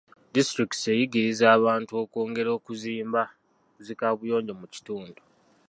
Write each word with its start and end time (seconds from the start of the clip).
Disitulikiti 0.35 0.87
eyigirizza 0.93 1.45
abantu 1.57 1.91
okwongera 2.03 2.51
kuzimba 2.65 3.21
zi 3.83 3.93
kaabuyonjo 3.99 4.53
mu 4.59 4.67
kitundu. 4.73 5.19